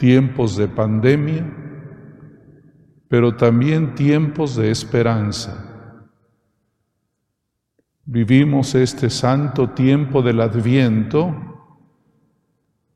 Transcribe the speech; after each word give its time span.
tiempos 0.00 0.56
de 0.56 0.66
pandemia, 0.66 1.44
pero 3.06 3.36
también 3.36 3.94
tiempos 3.94 4.56
de 4.56 4.70
esperanza. 4.70 6.02
Vivimos 8.06 8.74
este 8.74 9.10
santo 9.10 9.68
tiempo 9.68 10.22
del 10.22 10.40
adviento 10.40 11.36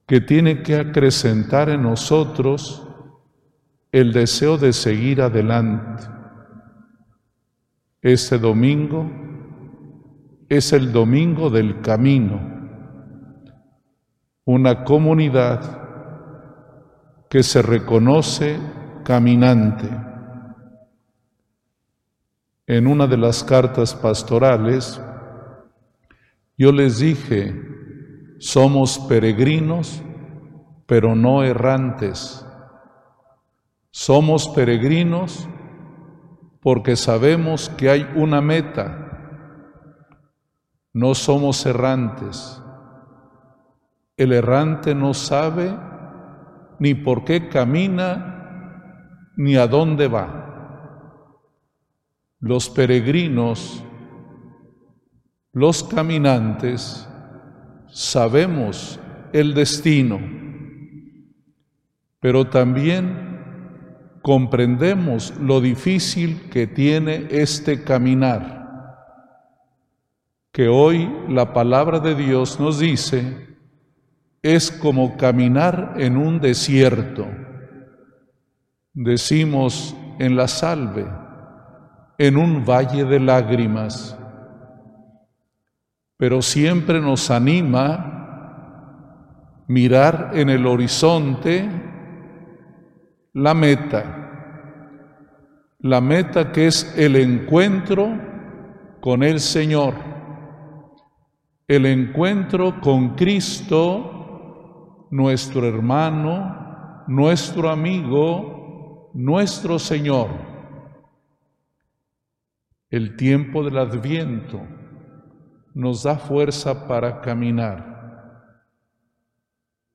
que 0.07 0.23
tiene 0.23 0.63
que 0.63 0.77
acrecentar 0.77 1.69
en 1.69 1.83
nosotros 1.83 2.89
el 3.93 4.15
deseo 4.15 4.57
de 4.57 4.73
seguir 4.73 5.21
adelante. 5.21 6.05
Este 8.01 8.39
domingo 8.39 9.11
es 10.49 10.73
el 10.73 10.91
domingo 10.91 11.51
del 11.51 11.83
camino, 11.83 12.41
una 14.47 14.85
comunidad 14.85 15.84
que 17.29 17.43
se 17.43 17.63
reconoce 17.63 18.59
caminante. 19.05 19.89
En 22.67 22.87
una 22.87 23.07
de 23.07 23.17
las 23.19 23.45
cartas 23.45 23.95
pastorales, 23.95 25.01
yo 26.57 26.73
les 26.73 26.99
dije, 26.99 27.55
somos 28.39 28.99
peregrinos, 29.01 30.03
pero 30.87 31.15
no 31.15 31.43
errantes. 31.43 32.45
Somos 33.91 34.49
peregrinos 34.49 35.49
porque 36.61 36.97
sabemos 36.97 37.69
que 37.71 37.91
hay 37.91 38.11
una 38.15 38.41
meta. 38.41 39.01
No 40.93 41.15
somos 41.15 41.67
errantes. 41.67 42.61
El 44.17 44.33
errante 44.33 44.95
no 44.95 45.13
sabe 45.13 45.77
ni 46.79 46.95
por 46.95 47.25
qué 47.25 47.49
camina, 47.49 49.33
ni 49.37 49.57
a 49.57 49.67
dónde 49.67 50.09
va. 50.09 50.43
Los 52.41 52.69
peregrinos, 52.69 53.83
los 55.53 55.85
caminantes, 55.85 57.09
sabemos 57.89 59.01
el 59.33 59.55
destino, 59.55 60.21
pero 62.21 62.47
también 62.49 63.25
comprendemos 64.23 65.35
lo 65.39 65.61
difícil 65.61 66.49
que 66.51 66.67
tiene 66.67 67.29
este 67.31 67.85
caminar, 67.85 68.65
que 70.51 70.69
hoy 70.69 71.11
la 71.29 71.53
palabra 71.53 72.01
de 72.01 72.15
Dios 72.15 72.59
nos 72.59 72.79
dice 72.79 73.54
es 74.45 74.71
como 74.71 75.17
caminar 75.17 75.95
en 75.97 76.19
un 76.19 76.39
desierto. 76.39 77.27
Decimos 78.93 79.97
en 80.19 80.37
la 80.37 80.49
salve, 80.49 81.07
en 82.19 82.37
un 82.37 82.63
valle 82.63 83.07
de 83.07 83.21
lágrimas, 83.21 84.19
pero 86.19 86.43
siempre 86.43 87.01
nos 87.01 87.31
anima 87.31 88.13
mirar 89.67 90.33
en 90.35 90.51
el 90.51 90.67
horizonte 90.67 91.67
la 93.33 93.55
meta, 93.55 94.05
la 95.79 96.03
meta 96.03 96.53
que 96.53 96.67
es 96.67 96.95
el 96.99 97.17
encuentro 97.17 98.11
con 99.01 99.23
el 99.23 99.41
Señor, 99.41 99.95
el 101.67 101.87
encuentro 101.87 102.79
con 102.83 103.15
Cristo 103.15 104.21
nuestro 105.15 105.65
hermano, 105.65 107.05
nuestro 107.07 107.71
amigo, 107.71 109.13
nuestro 109.15 109.79
Señor. 109.79 110.29
El 112.91 113.15
tiempo 113.15 113.63
del 113.63 113.79
adviento 113.79 114.61
nos 115.73 116.03
da 116.03 116.17
fuerza 116.17 116.89
para 116.89 117.21
caminar, 117.21 118.59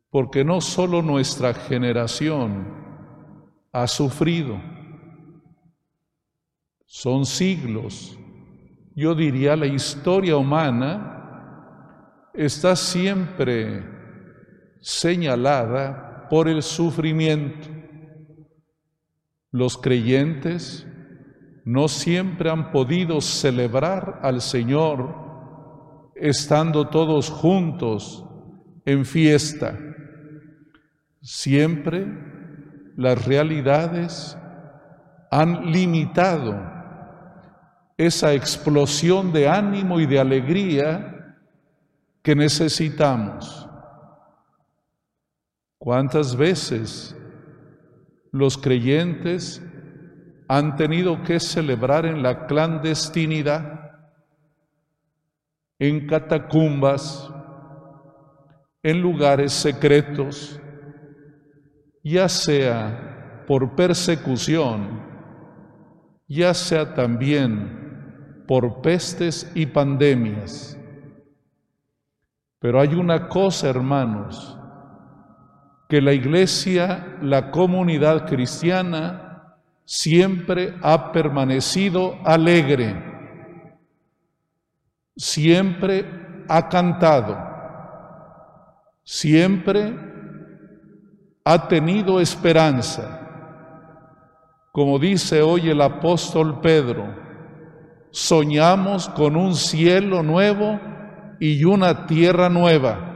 porque 0.09 0.45
no 0.45 0.61
solo 0.61 1.01
nuestra 1.01 1.53
generación 1.53 2.65
ha 3.73 3.87
sufrido, 3.87 4.57
son 6.85 7.25
siglos, 7.25 8.17
yo 8.95 9.13
diría 9.13 9.57
la 9.57 9.67
historia 9.67 10.37
humana 10.37 12.29
está 12.33 12.73
siempre 12.77 13.98
señalada 14.81 16.27
por 16.29 16.47
el 16.47 16.61
sufrimiento. 16.63 17.67
Los 19.51 19.77
creyentes 19.77 20.87
no 21.65 21.87
siempre 21.87 22.49
han 22.49 22.71
podido 22.71 23.21
celebrar 23.21 24.19
al 24.23 24.41
Señor 24.41 26.11
estando 26.15 26.87
todos 26.87 27.29
juntos 27.29 28.25
en 28.85 29.05
fiesta. 29.05 29.77
Siempre 31.21 32.07
las 32.95 33.25
realidades 33.25 34.37
han 35.31 35.71
limitado 35.71 36.59
esa 37.97 38.33
explosión 38.33 39.31
de 39.31 39.47
ánimo 39.47 39.99
y 39.99 40.05
de 40.05 40.19
alegría 40.19 41.35
que 42.21 42.35
necesitamos. 42.35 43.68
¿Cuántas 45.79 46.35
veces 46.35 47.15
los 48.31 48.57
creyentes 48.57 49.61
han 50.49 50.75
tenido 50.75 51.23
que 51.23 51.39
celebrar 51.39 52.05
en 52.05 52.21
la 52.21 52.47
clandestinidad, 52.47 53.91
en 55.79 56.05
catacumbas, 56.05 57.31
en 58.83 59.01
lugares 59.01 59.53
secretos, 59.53 60.59
ya 62.03 62.27
sea 62.27 63.45
por 63.47 63.75
persecución, 63.75 65.01
ya 66.27 66.53
sea 66.53 66.93
también 66.93 68.43
por 68.47 68.81
pestes 68.81 69.49
y 69.55 69.65
pandemias. 69.65 70.77
Pero 72.59 72.81
hay 72.81 72.95
una 72.95 73.29
cosa, 73.29 73.69
hermanos, 73.69 74.58
que 75.89 76.01
la 76.01 76.13
iglesia, 76.13 77.17
la 77.19 77.49
comunidad 77.49 78.27
cristiana, 78.27 79.55
siempre 79.85 80.75
ha 80.83 81.11
permanecido 81.11 82.15
alegre, 82.23 82.95
siempre 85.17 86.05
ha 86.47 86.69
cantado, 86.69 87.35
siempre 89.03 89.95
ha 91.43 91.67
tenido 91.67 92.19
esperanza. 92.19 93.27
Como 94.71 94.99
dice 94.99 95.41
hoy 95.41 95.71
el 95.71 95.81
apóstol 95.81 96.61
Pedro, 96.61 97.15
soñamos 98.11 99.09
con 99.09 99.35
un 99.35 99.55
cielo 99.55 100.21
nuevo 100.21 100.79
y 101.39 101.63
una 101.63 102.05
tierra 102.05 102.47
nueva 102.47 103.08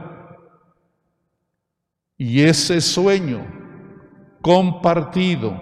y 2.16 2.42
ese 2.42 2.80
sueño 2.80 3.44
compartido, 4.40 5.60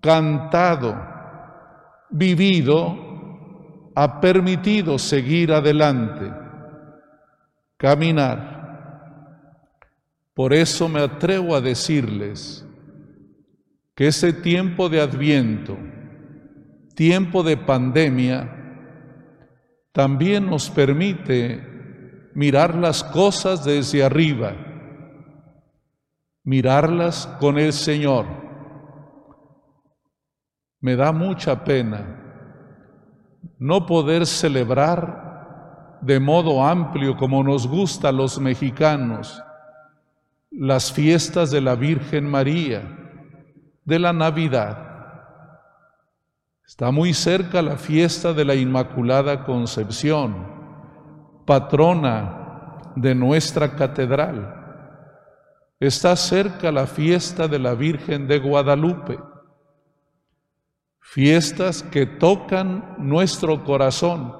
cantado, 0.00 0.96
vivido, 2.10 3.90
ha 3.94 4.20
permitido 4.20 4.98
seguir 4.98 5.52
adelante, 5.52 6.32
caminar. 7.76 8.58
Por 10.34 10.54
eso 10.54 10.88
me 10.88 11.00
atrevo 11.00 11.54
a 11.54 11.60
decirles 11.60 12.66
que 13.94 14.06
ese 14.08 14.32
tiempo 14.32 14.88
de 14.88 15.00
adviento, 15.00 15.76
tiempo 16.94 17.42
de 17.42 17.56
pandemia, 17.56 18.56
también 19.92 20.46
nos 20.46 20.70
permite 20.70 22.30
mirar 22.34 22.74
las 22.74 23.04
cosas 23.04 23.64
desde 23.64 24.02
arriba 24.02 24.69
mirarlas 26.44 27.26
con 27.38 27.58
el 27.58 27.72
Señor. 27.72 28.26
Me 30.80 30.96
da 30.96 31.12
mucha 31.12 31.64
pena 31.64 32.16
no 33.58 33.86
poder 33.86 34.26
celebrar 34.26 35.98
de 36.00 36.18
modo 36.18 36.64
amplio 36.64 37.16
como 37.16 37.44
nos 37.44 37.66
gusta 37.66 38.08
a 38.08 38.12
los 38.12 38.40
mexicanos 38.40 39.42
las 40.50 40.92
fiestas 40.92 41.50
de 41.50 41.60
la 41.60 41.74
Virgen 41.74 42.28
María, 42.28 42.82
de 43.84 43.98
la 43.98 44.12
Navidad. 44.12 44.86
Está 46.66 46.90
muy 46.90 47.14
cerca 47.14 47.62
la 47.62 47.76
fiesta 47.76 48.32
de 48.32 48.44
la 48.44 48.54
Inmaculada 48.54 49.44
Concepción, 49.44 51.42
patrona 51.46 52.92
de 52.96 53.14
nuestra 53.14 53.76
catedral. 53.76 54.59
Está 55.80 56.14
cerca 56.14 56.70
la 56.70 56.86
fiesta 56.86 57.48
de 57.48 57.58
la 57.58 57.74
Virgen 57.74 58.28
de 58.28 58.38
Guadalupe, 58.38 59.18
fiestas 61.00 61.82
que 61.82 62.04
tocan 62.04 62.96
nuestro 62.98 63.64
corazón, 63.64 64.36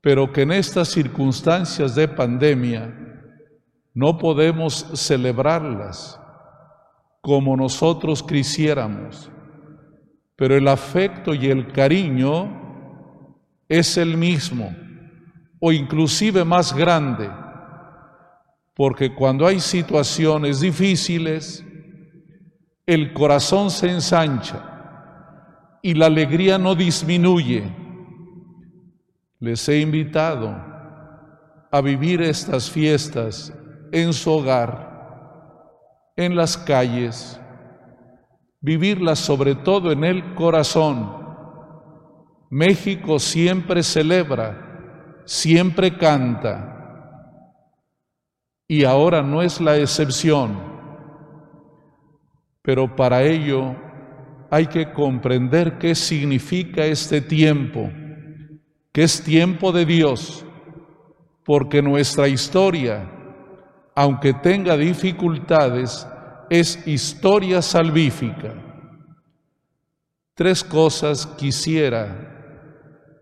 pero 0.00 0.32
que 0.32 0.42
en 0.42 0.50
estas 0.50 0.88
circunstancias 0.88 1.94
de 1.94 2.08
pandemia 2.08 2.92
no 3.94 4.18
podemos 4.18 4.88
celebrarlas 4.94 6.20
como 7.20 7.56
nosotros 7.56 8.24
quisiéramos, 8.24 9.30
pero 10.34 10.56
el 10.56 10.66
afecto 10.66 11.32
y 11.32 11.46
el 11.46 11.70
cariño 11.70 13.38
es 13.68 13.96
el 13.96 14.16
mismo 14.16 14.74
o 15.60 15.70
inclusive 15.70 16.44
más 16.44 16.74
grande 16.74 17.30
porque 18.74 19.14
cuando 19.14 19.46
hay 19.46 19.60
situaciones 19.60 20.60
difíciles, 20.60 21.64
el 22.86 23.12
corazón 23.12 23.70
se 23.70 23.90
ensancha 23.90 25.78
y 25.82 25.94
la 25.94 26.06
alegría 26.06 26.58
no 26.58 26.74
disminuye. 26.74 27.70
Les 29.40 29.68
he 29.68 29.80
invitado 29.80 30.56
a 31.70 31.80
vivir 31.80 32.22
estas 32.22 32.70
fiestas 32.70 33.52
en 33.92 34.12
su 34.12 34.30
hogar, 34.30 34.90
en 36.16 36.34
las 36.34 36.56
calles, 36.56 37.40
vivirlas 38.60 39.18
sobre 39.18 39.54
todo 39.54 39.92
en 39.92 40.04
el 40.04 40.34
corazón. 40.34 41.20
México 42.48 43.18
siempre 43.18 43.82
celebra, 43.82 45.22
siempre 45.26 45.96
canta 45.96 46.81
y 48.68 48.84
ahora 48.84 49.22
no 49.22 49.42
es 49.42 49.60
la 49.60 49.76
excepción. 49.76 50.72
Pero 52.62 52.94
para 52.94 53.22
ello 53.22 53.74
hay 54.50 54.66
que 54.66 54.92
comprender 54.92 55.78
qué 55.78 55.94
significa 55.94 56.84
este 56.84 57.20
tiempo, 57.20 57.90
que 58.92 59.02
es 59.02 59.22
tiempo 59.22 59.72
de 59.72 59.84
Dios, 59.84 60.44
porque 61.44 61.82
nuestra 61.82 62.28
historia, 62.28 63.10
aunque 63.94 64.34
tenga 64.34 64.76
dificultades, 64.76 66.06
es 66.50 66.86
historia 66.86 67.62
salvífica. 67.62 68.54
Tres 70.34 70.62
cosas 70.62 71.26
quisiera 71.26 72.28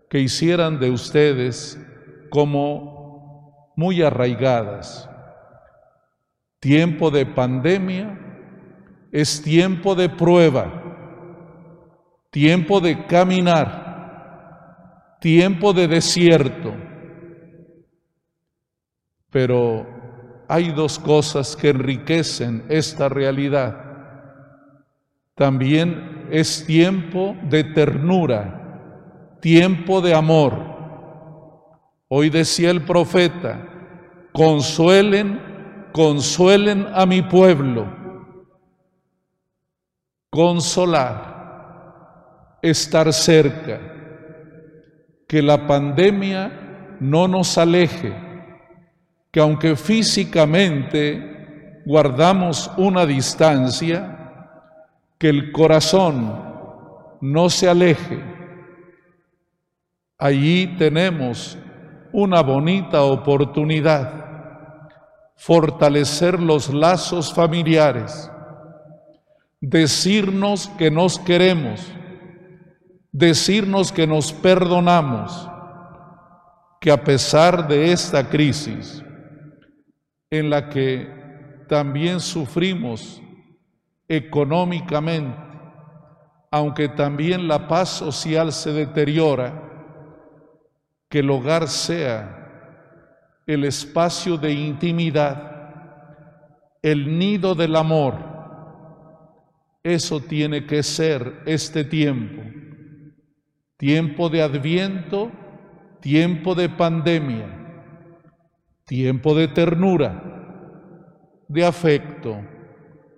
que 0.09 0.19
hicieran 0.19 0.79
de 0.79 0.89
ustedes 0.89 1.79
como 2.29 3.73
muy 3.77 4.01
arraigadas. 4.01 5.10
Tiempo 6.61 7.09
de 7.09 7.25
pandemia 7.25 8.19
es 9.11 9.41
tiempo 9.41 9.95
de 9.95 10.09
prueba, 10.09 10.71
tiempo 12.29 12.79
de 12.79 13.07
caminar, 13.07 15.17
tiempo 15.19 15.73
de 15.73 15.87
desierto. 15.87 16.75
Pero 19.31 19.87
hay 20.47 20.69
dos 20.69 20.99
cosas 20.99 21.55
que 21.55 21.69
enriquecen 21.69 22.63
esta 22.69 23.09
realidad. 23.09 23.83
También 25.33 26.27
es 26.29 26.63
tiempo 26.67 27.35
de 27.49 27.63
ternura, 27.63 29.39
tiempo 29.41 29.99
de 29.99 30.13
amor. 30.13 30.53
Hoy 32.07 32.29
decía 32.29 32.69
el 32.69 32.83
profeta, 32.83 33.67
consuelen 34.31 35.50
consuelen 35.91 36.87
a 36.93 37.05
mi 37.05 37.21
pueblo. 37.21 37.87
Consolar, 40.29 41.29
estar 42.61 43.11
cerca, 43.11 43.79
que 45.27 45.41
la 45.41 45.67
pandemia 45.67 46.97
no 46.99 47.27
nos 47.27 47.57
aleje, 47.57 48.13
que 49.31 49.39
aunque 49.39 49.75
físicamente 49.75 51.81
guardamos 51.85 52.71
una 52.77 53.05
distancia, 53.05 54.17
que 55.17 55.29
el 55.29 55.51
corazón 55.51 57.17
no 57.19 57.49
se 57.49 57.69
aleje. 57.69 58.23
Allí 60.17 60.75
tenemos 60.77 61.57
una 62.13 62.41
bonita 62.41 63.03
oportunidad 63.03 64.30
fortalecer 65.41 66.39
los 66.39 66.71
lazos 66.71 67.33
familiares, 67.33 68.29
decirnos 69.59 70.67
que 70.77 70.91
nos 70.91 71.17
queremos, 71.17 71.81
decirnos 73.11 73.91
que 73.91 74.05
nos 74.05 74.31
perdonamos, 74.33 75.49
que 76.79 76.91
a 76.91 77.03
pesar 77.03 77.67
de 77.67 77.91
esta 77.91 78.29
crisis 78.29 79.03
en 80.29 80.51
la 80.51 80.69
que 80.69 81.09
también 81.67 82.19
sufrimos 82.19 83.19
económicamente, 84.07 85.35
aunque 86.51 86.87
también 86.87 87.47
la 87.47 87.67
paz 87.67 87.89
social 87.89 88.51
se 88.51 88.73
deteriora, 88.73 89.59
que 91.09 91.19
el 91.19 91.31
hogar 91.31 91.67
sea 91.67 92.40
el 93.45 93.63
espacio 93.63 94.37
de 94.37 94.53
intimidad, 94.53 95.51
el 96.81 97.17
nido 97.17 97.55
del 97.55 97.75
amor. 97.75 98.15
Eso 99.83 100.19
tiene 100.19 100.65
que 100.65 100.83
ser 100.83 101.41
este 101.45 101.83
tiempo, 101.83 102.41
tiempo 103.77 104.29
de 104.29 104.43
adviento, 104.43 105.31
tiempo 106.01 106.53
de 106.53 106.69
pandemia, 106.69 107.47
tiempo 108.85 109.35
de 109.35 109.47
ternura, 109.47 110.23
de 111.47 111.65
afecto, 111.65 112.41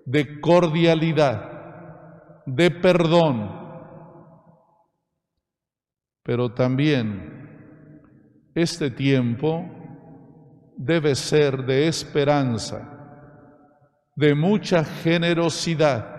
de 0.06 0.40
cordialidad, 0.40 2.44
de 2.46 2.72
perdón, 2.72 3.64
pero 6.24 6.54
también 6.54 7.44
este 8.56 8.90
tiempo 8.90 9.83
debe 10.78 11.16
ser 11.16 11.66
de 11.66 11.88
esperanza, 11.88 12.90
de 14.16 14.36
mucha 14.36 14.84
generosidad. 14.84 16.10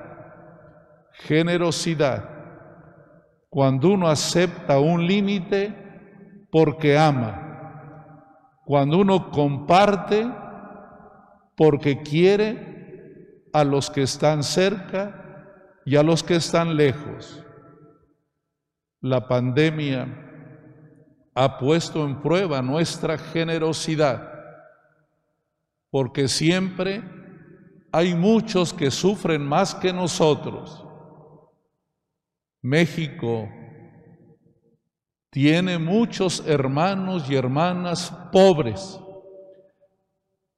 Generosidad. 1.12 2.28
Cuando 3.48 3.90
uno 3.90 4.08
acepta 4.08 4.78
un 4.78 5.06
límite 5.06 6.46
porque 6.50 6.98
ama. 6.98 7.40
Cuando 8.64 8.98
uno 8.98 9.30
comparte 9.30 10.28
porque 11.56 12.02
quiere 12.02 13.48
a 13.52 13.62
los 13.62 13.90
que 13.90 14.02
están 14.02 14.42
cerca 14.42 15.46
y 15.84 15.96
a 15.96 16.02
los 16.02 16.24
que 16.24 16.36
están 16.36 16.76
lejos. 16.76 17.44
La 19.00 19.28
pandemia 19.28 20.08
ha 21.34 21.58
puesto 21.58 22.04
en 22.04 22.20
prueba 22.22 22.62
nuestra 22.62 23.18
generosidad 23.18 24.33
porque 25.94 26.26
siempre 26.26 27.04
hay 27.92 28.16
muchos 28.16 28.74
que 28.74 28.90
sufren 28.90 29.46
más 29.46 29.76
que 29.76 29.92
nosotros. 29.92 30.84
México 32.60 33.48
tiene 35.30 35.78
muchos 35.78 36.42
hermanos 36.48 37.30
y 37.30 37.36
hermanas 37.36 38.10
pobres 38.32 38.98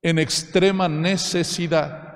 en 0.00 0.18
extrema 0.18 0.88
necesidad. 0.88 2.14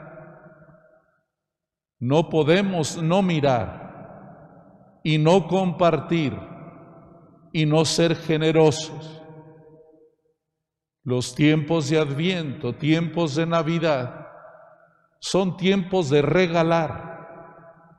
No 1.98 2.30
podemos 2.30 2.96
no 3.02 3.20
mirar 3.20 4.98
y 5.04 5.18
no 5.18 5.46
compartir 5.46 6.34
y 7.52 7.66
no 7.66 7.84
ser 7.84 8.16
generosos. 8.16 9.19
Los 11.02 11.34
tiempos 11.34 11.88
de 11.88 11.98
Adviento, 11.98 12.74
tiempos 12.74 13.34
de 13.34 13.46
Navidad, 13.46 14.28
son 15.18 15.56
tiempos 15.56 16.10
de 16.10 16.22
regalar, 16.22 17.98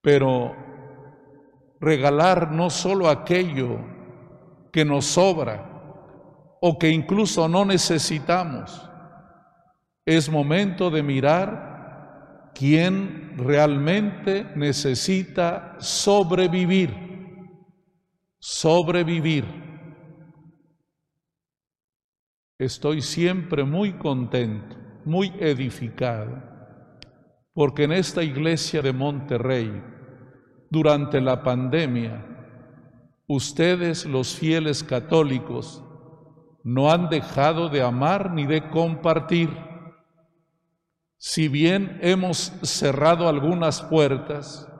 pero 0.00 0.54
regalar 1.80 2.52
no 2.52 2.70
solo 2.70 3.08
aquello 3.08 3.78
que 4.72 4.84
nos 4.84 5.06
sobra 5.06 5.66
o 6.60 6.78
que 6.78 6.90
incluso 6.90 7.48
no 7.48 7.64
necesitamos. 7.64 8.88
Es 10.04 10.28
momento 10.28 10.90
de 10.90 11.02
mirar 11.02 12.52
quién 12.54 13.34
realmente 13.36 14.44
necesita 14.56 15.76
sobrevivir, 15.78 16.94
sobrevivir. 18.38 19.69
Estoy 22.60 23.00
siempre 23.00 23.64
muy 23.64 23.94
contento, 23.94 24.76
muy 25.06 25.32
edificada, 25.40 26.98
porque 27.54 27.84
en 27.84 27.92
esta 27.92 28.22
iglesia 28.22 28.82
de 28.82 28.92
Monterrey, 28.92 29.82
durante 30.68 31.22
la 31.22 31.42
pandemia, 31.42 32.22
ustedes 33.26 34.04
los 34.04 34.34
fieles 34.34 34.84
católicos 34.84 35.82
no 36.62 36.92
han 36.92 37.08
dejado 37.08 37.70
de 37.70 37.80
amar 37.80 38.30
ni 38.30 38.44
de 38.44 38.68
compartir. 38.68 39.48
Si 41.16 41.48
bien 41.48 41.98
hemos 42.02 42.52
cerrado 42.60 43.26
algunas 43.26 43.80
puertas, 43.80 44.70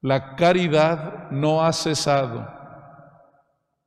la 0.00 0.34
caridad 0.34 1.30
no 1.30 1.62
ha 1.62 1.74
cesado. 1.74 2.48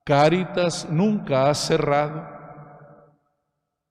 Caritas 0.04 0.88
nunca 0.92 1.50
ha 1.50 1.56
cerrado. 1.56 2.35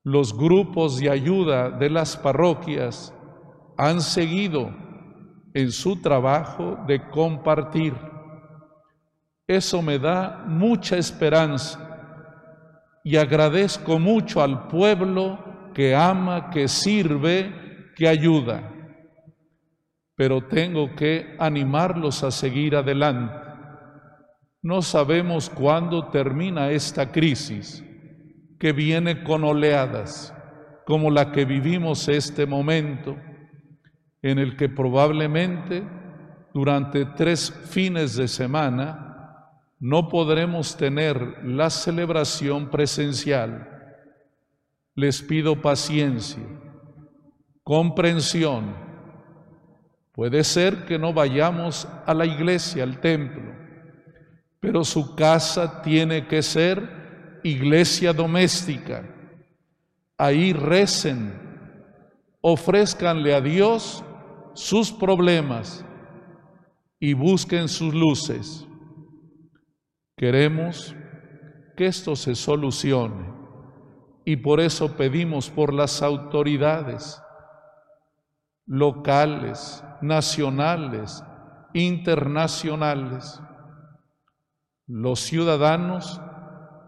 Los 0.06 0.36
grupos 0.36 0.98
de 0.98 1.08
ayuda 1.08 1.70
de 1.70 1.88
las 1.88 2.14
parroquias 2.14 3.14
han 3.78 4.02
seguido 4.02 4.70
en 5.54 5.72
su 5.72 6.02
trabajo 6.02 6.76
de 6.86 7.08
compartir. 7.08 7.94
Eso 9.46 9.80
me 9.80 9.98
da 9.98 10.44
mucha 10.46 10.98
esperanza 10.98 11.80
y 13.02 13.16
agradezco 13.16 13.98
mucho 13.98 14.42
al 14.42 14.68
pueblo 14.68 15.72
que 15.72 15.96
ama, 15.96 16.50
que 16.50 16.68
sirve, 16.68 17.90
que 17.96 18.06
ayuda. 18.06 18.70
Pero 20.16 20.46
tengo 20.46 20.94
que 20.94 21.34
animarlos 21.38 22.22
a 22.24 22.30
seguir 22.30 22.76
adelante. 22.76 23.34
No 24.60 24.82
sabemos 24.82 25.48
cuándo 25.48 26.08
termina 26.08 26.70
esta 26.70 27.10
crisis 27.10 27.82
que 28.58 28.72
viene 28.72 29.22
con 29.22 29.44
oleadas, 29.44 30.34
como 30.86 31.10
la 31.10 31.32
que 31.32 31.44
vivimos 31.44 32.08
este 32.08 32.46
momento, 32.46 33.16
en 34.22 34.38
el 34.38 34.56
que 34.56 34.68
probablemente 34.68 35.82
durante 36.54 37.04
tres 37.04 37.50
fines 37.50 38.16
de 38.16 38.28
semana 38.28 39.04
no 39.80 40.08
podremos 40.08 40.76
tener 40.76 41.44
la 41.44 41.68
celebración 41.68 42.70
presencial. 42.70 43.68
Les 44.94 45.20
pido 45.20 45.60
paciencia, 45.60 46.42
comprensión. 47.62 48.76
Puede 50.12 50.44
ser 50.44 50.86
que 50.86 50.98
no 50.98 51.12
vayamos 51.12 51.88
a 52.06 52.14
la 52.14 52.24
iglesia, 52.24 52.84
al 52.84 53.00
templo, 53.00 53.52
pero 54.60 54.84
su 54.84 55.14
casa 55.16 55.82
tiene 55.82 56.28
que 56.28 56.40
ser 56.40 57.03
iglesia 57.44 58.12
doméstica. 58.12 59.08
Ahí 60.18 60.52
recen, 60.52 61.32
ofrezcanle 62.40 63.34
a 63.34 63.40
Dios 63.40 64.02
sus 64.54 64.90
problemas 64.90 65.84
y 66.98 67.12
busquen 67.12 67.68
sus 67.68 67.94
luces. 67.94 68.66
Queremos 70.16 70.96
que 71.76 71.86
esto 71.86 72.16
se 72.16 72.34
solucione 72.34 73.32
y 74.24 74.36
por 74.36 74.60
eso 74.60 74.96
pedimos 74.96 75.50
por 75.50 75.74
las 75.74 76.02
autoridades 76.02 77.20
locales, 78.66 79.84
nacionales, 80.00 81.22
internacionales. 81.74 83.40
Los 84.86 85.20
ciudadanos 85.20 86.20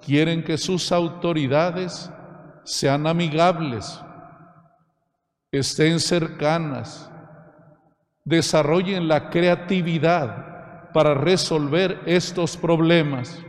quieren 0.07 0.45
que 0.45 0.57
sus 0.57 0.93
autoridades 0.93 2.09
sean 2.63 3.09
amigables, 3.09 4.01
estén 5.51 5.99
cercanas, 5.99 7.11
desarrollen 8.25 9.09
la 9.09 9.31
creatividad 9.31 10.93
para 10.93 11.13
resolver 11.15 12.01
estos 12.07 12.57
problemas. 12.57 13.43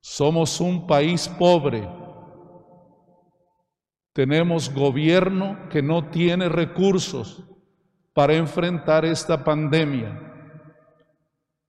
Somos 0.00 0.60
un 0.60 0.88
país 0.88 1.28
pobre. 1.28 1.88
Tenemos 4.12 4.74
gobierno 4.74 5.68
que 5.70 5.82
no 5.82 6.10
tiene 6.10 6.48
recursos 6.48 7.44
para 8.12 8.34
enfrentar 8.34 9.04
esta 9.04 9.44
pandemia. 9.44 10.20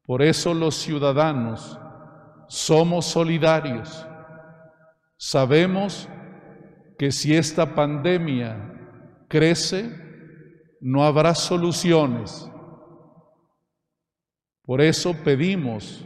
Por 0.08 0.24
eso 0.24 0.56
los 0.56 0.74
ciudadanos 0.76 1.80
somos 2.48 3.06
solidarios. 3.06 4.06
Sabemos 5.18 6.10
que 6.98 7.12
si 7.12 7.36
esta 7.36 7.76
pandemia 7.76 8.74
crece, 9.28 9.90
no 10.80 11.04
habrá 11.04 11.36
soluciones. 11.36 12.50
Por 14.64 14.82
eso 14.82 15.16
pedimos, 15.24 16.06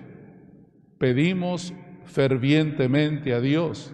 pedimos 0.97 1.73
fervientemente 2.05 3.33
a 3.33 3.39
Dios 3.39 3.93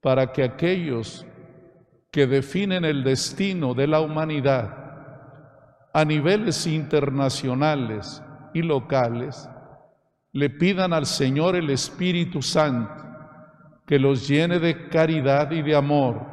para 0.00 0.32
que 0.32 0.44
aquellos 0.44 1.26
que 2.10 2.26
definen 2.26 2.84
el 2.84 3.04
destino 3.04 3.74
de 3.74 3.86
la 3.86 4.00
humanidad 4.00 4.88
a 5.92 6.04
niveles 6.04 6.66
internacionales 6.66 8.22
y 8.54 8.62
locales 8.62 9.48
le 10.38 10.50
pidan 10.50 10.92
al 10.92 11.04
Señor 11.04 11.56
el 11.56 11.68
Espíritu 11.68 12.42
Santo 12.42 12.94
que 13.84 13.98
los 13.98 14.28
llene 14.28 14.60
de 14.60 14.88
caridad 14.88 15.50
y 15.50 15.62
de 15.62 15.74
amor 15.74 16.24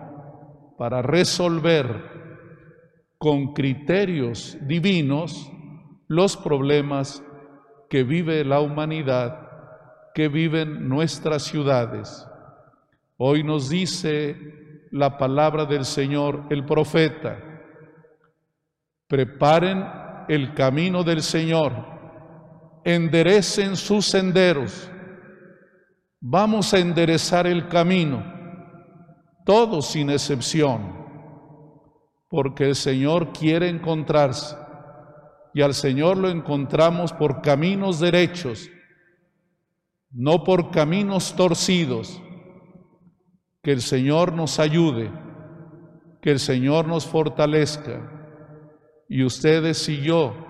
para 0.78 1.02
resolver 1.02 1.88
con 3.18 3.54
criterios 3.56 4.60
divinos 4.62 5.52
los 6.08 6.38
problemas 6.38 7.24
que 7.90 8.04
vive 8.04 8.46
la 8.46 8.60
humanidad, 8.60 9.40
que 10.14 10.28
viven 10.28 10.88
nuestras 10.88 11.42
ciudades. 11.42 12.28
Hoy 13.18 13.44
nos 13.44 13.70
dice 13.70 14.88
la 14.92 15.18
palabra 15.18 15.66
del 15.66 15.84
Señor, 15.84 16.44
el 16.52 16.64
profeta, 16.64 17.40
preparen 19.08 19.84
el 20.28 20.54
camino 20.54 21.04
del 21.04 21.24
Señor 21.24 21.95
enderecen 22.86 23.76
sus 23.76 24.06
senderos. 24.06 24.90
Vamos 26.22 26.74
a 26.74 26.78
enderezar 26.78 27.48
el 27.48 27.68
camino, 27.68 28.24
todos 29.44 29.88
sin 29.88 30.12
excepción, 30.12 31.06
porque 32.30 32.70
el 32.70 32.76
Señor 32.76 33.34
quiere 33.34 33.70
encontrarse 33.70 34.56
y 35.54 35.62
al 35.62 35.74
Señor 35.74 36.18
lo 36.18 36.30
encontramos 36.30 37.12
por 37.12 37.42
caminos 37.42 38.00
derechos, 38.00 38.70
no 40.12 40.44
por 40.44 40.70
caminos 40.72 41.36
torcidos. 41.36 42.22
Que 43.64 43.72
el 43.72 43.82
Señor 43.82 44.32
nos 44.32 44.60
ayude, 44.60 45.12
que 46.22 46.30
el 46.30 46.40
Señor 46.40 46.88
nos 46.88 47.08
fortalezca 47.08 48.12
y 49.10 49.24
ustedes 49.24 49.90
y 49.90 50.02
yo 50.02 50.45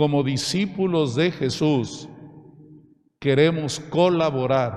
como 0.00 0.22
discípulos 0.22 1.14
de 1.14 1.30
Jesús, 1.30 2.08
queremos 3.18 3.78
colaborar 3.78 4.72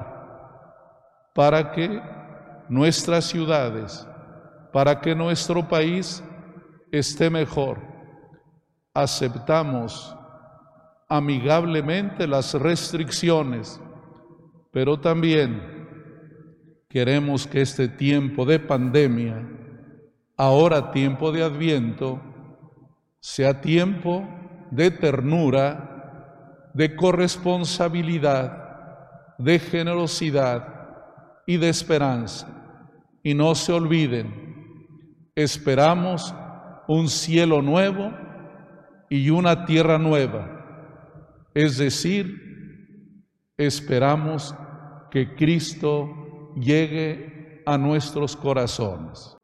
para 1.33 1.71
que 1.71 2.01
nuestras 2.67 3.23
ciudades, 3.23 4.05
para 4.73 4.99
que 4.99 5.15
nuestro 5.15 5.65
país 5.65 6.21
esté 6.91 7.29
mejor. 7.29 7.79
Aceptamos 8.93 10.13
amigablemente 11.07 12.27
las 12.27 12.53
restricciones, 12.55 13.79
pero 14.71 14.99
también 14.99 15.87
queremos 16.89 17.47
que 17.47 17.61
este 17.61 17.87
tiempo 17.87 18.43
de 18.43 18.59
pandemia, 18.59 19.49
ahora 20.35 20.91
tiempo 20.91 21.31
de 21.31 21.43
adviento, 21.43 22.19
sea 23.21 23.61
tiempo 23.61 24.27
de 24.75 24.91
ternura, 24.91 26.71
de 26.73 26.95
corresponsabilidad, 26.95 29.35
de 29.37 29.59
generosidad 29.59 30.67
y 31.45 31.57
de 31.57 31.69
esperanza. 31.69 32.47
Y 33.21 33.35
no 33.35 33.55
se 33.55 33.71
olviden, 33.71 35.29
esperamos 35.35 36.33
un 36.87 37.07
cielo 37.07 37.61
nuevo 37.61 38.11
y 39.09 39.29
una 39.29 39.65
tierra 39.65 39.97
nueva. 39.97 40.49
Es 41.53 41.77
decir, 41.77 43.23
esperamos 43.57 44.55
que 45.11 45.35
Cristo 45.35 46.53
llegue 46.55 47.61
a 47.65 47.77
nuestros 47.77 48.35
corazones. 48.35 49.37